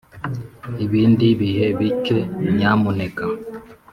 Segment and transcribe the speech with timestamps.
[0.85, 2.17] ibindi bihe bike
[2.55, 3.23] nyamuneka